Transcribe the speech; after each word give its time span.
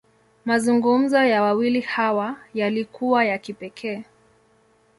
Mazungumzo 0.45 1.17
ya 1.17 1.41
wawili 1.43 1.81
hawa, 1.81 2.35
yalikuwa 2.53 3.25
ya 3.25 3.37
kipekee. 3.37 4.03